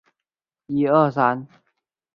[0.65, 1.45] 敬请见谅